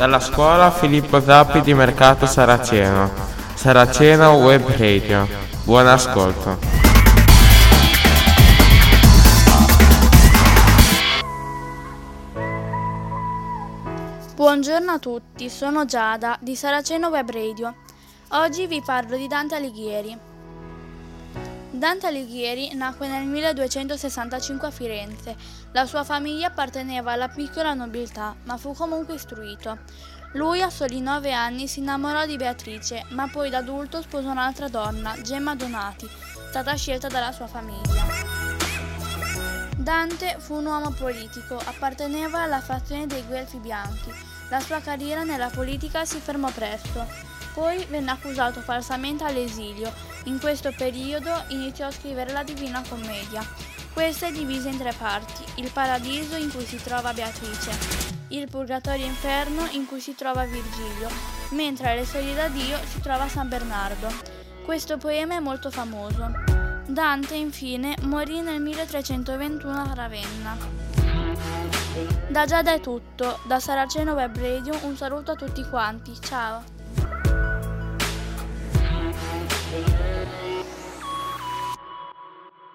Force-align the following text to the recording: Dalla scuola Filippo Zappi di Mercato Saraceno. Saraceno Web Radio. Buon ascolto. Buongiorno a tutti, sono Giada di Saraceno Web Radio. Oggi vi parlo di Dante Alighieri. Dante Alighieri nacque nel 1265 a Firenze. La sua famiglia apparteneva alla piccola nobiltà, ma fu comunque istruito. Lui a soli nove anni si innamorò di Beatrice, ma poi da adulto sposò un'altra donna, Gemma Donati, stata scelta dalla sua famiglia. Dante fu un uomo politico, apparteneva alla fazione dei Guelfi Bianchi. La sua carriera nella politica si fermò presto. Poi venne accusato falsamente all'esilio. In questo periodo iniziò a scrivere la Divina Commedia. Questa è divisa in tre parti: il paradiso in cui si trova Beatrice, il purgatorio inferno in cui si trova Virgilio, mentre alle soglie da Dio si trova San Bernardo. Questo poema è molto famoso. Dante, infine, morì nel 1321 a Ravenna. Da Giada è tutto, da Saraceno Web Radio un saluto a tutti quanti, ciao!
Dalla 0.00 0.18
scuola 0.18 0.70
Filippo 0.70 1.20
Zappi 1.20 1.60
di 1.60 1.74
Mercato 1.74 2.24
Saraceno. 2.24 3.10
Saraceno 3.52 4.36
Web 4.36 4.66
Radio. 4.78 5.28
Buon 5.64 5.86
ascolto. 5.88 6.56
Buongiorno 14.34 14.92
a 14.92 14.98
tutti, 14.98 15.50
sono 15.50 15.84
Giada 15.84 16.38
di 16.40 16.56
Saraceno 16.56 17.08
Web 17.08 17.30
Radio. 17.30 17.74
Oggi 18.28 18.66
vi 18.66 18.80
parlo 18.82 19.18
di 19.18 19.26
Dante 19.26 19.56
Alighieri. 19.56 20.29
Dante 21.70 22.06
Alighieri 22.06 22.74
nacque 22.74 23.08
nel 23.08 23.24
1265 23.24 24.68
a 24.68 24.70
Firenze. 24.70 25.36
La 25.72 25.86
sua 25.86 26.04
famiglia 26.04 26.48
apparteneva 26.48 27.12
alla 27.12 27.28
piccola 27.28 27.72
nobiltà, 27.74 28.34
ma 28.44 28.56
fu 28.56 28.74
comunque 28.74 29.14
istruito. 29.14 29.78
Lui 30.34 30.62
a 30.62 30.70
soli 30.70 31.00
nove 31.00 31.32
anni 31.32 31.66
si 31.66 31.80
innamorò 31.80 32.26
di 32.26 32.36
Beatrice, 32.36 33.06
ma 33.10 33.28
poi 33.28 33.50
da 33.50 33.58
adulto 33.58 34.02
sposò 34.02 34.30
un'altra 34.30 34.68
donna, 34.68 35.16
Gemma 35.22 35.54
Donati, 35.54 36.08
stata 36.50 36.74
scelta 36.74 37.08
dalla 37.08 37.32
sua 37.32 37.46
famiglia. 37.46 38.19
Dante 39.80 40.36
fu 40.38 40.56
un 40.56 40.66
uomo 40.66 40.90
politico, 40.90 41.56
apparteneva 41.56 42.42
alla 42.42 42.60
fazione 42.60 43.06
dei 43.06 43.22
Guelfi 43.22 43.56
Bianchi. 43.56 44.12
La 44.50 44.60
sua 44.60 44.80
carriera 44.80 45.22
nella 45.22 45.48
politica 45.48 46.04
si 46.04 46.18
fermò 46.18 46.50
presto. 46.50 47.06
Poi 47.54 47.86
venne 47.86 48.10
accusato 48.10 48.60
falsamente 48.60 49.24
all'esilio. 49.24 49.90
In 50.24 50.38
questo 50.38 50.70
periodo 50.76 51.32
iniziò 51.48 51.86
a 51.86 51.90
scrivere 51.92 52.30
la 52.30 52.42
Divina 52.42 52.82
Commedia. 52.86 53.42
Questa 53.94 54.26
è 54.26 54.32
divisa 54.32 54.68
in 54.68 54.76
tre 54.76 54.92
parti: 54.92 55.44
il 55.62 55.70
paradiso 55.72 56.36
in 56.36 56.52
cui 56.52 56.66
si 56.66 56.76
trova 56.76 57.14
Beatrice, 57.14 57.70
il 58.28 58.50
purgatorio 58.50 59.06
inferno 59.06 59.66
in 59.70 59.86
cui 59.86 60.00
si 60.00 60.14
trova 60.14 60.44
Virgilio, 60.44 61.08
mentre 61.52 61.92
alle 61.92 62.04
soglie 62.04 62.34
da 62.34 62.48
Dio 62.48 62.76
si 62.86 63.00
trova 63.00 63.28
San 63.28 63.48
Bernardo. 63.48 64.12
Questo 64.62 64.98
poema 64.98 65.36
è 65.36 65.40
molto 65.40 65.70
famoso. 65.70 66.59
Dante, 66.92 67.36
infine, 67.36 67.94
morì 68.02 68.40
nel 68.40 68.60
1321 68.60 69.72
a 69.72 69.94
Ravenna. 69.94 70.56
Da 72.28 72.44
Giada 72.46 72.72
è 72.72 72.80
tutto, 72.80 73.38
da 73.46 73.60
Saraceno 73.60 74.14
Web 74.14 74.36
Radio 74.36 74.76
un 74.82 74.96
saluto 74.96 75.32
a 75.32 75.36
tutti 75.36 75.64
quanti, 75.68 76.12
ciao! 76.20 76.79